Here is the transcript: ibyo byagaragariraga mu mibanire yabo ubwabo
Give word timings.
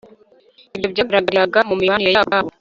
ibyo 0.87 0.89
byagaragariraga 0.93 1.59
mu 1.67 1.73
mibanire 1.79 2.09
yabo 2.11 2.25
ubwabo 2.27 2.49